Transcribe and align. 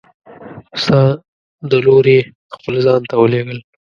ستا 0.81 1.01
د 1.69 1.71
لورې 1.85 2.17
خپل 2.53 2.73
ځان 2.85 3.01
ته 3.09 3.15
ولیږل! 3.17 3.59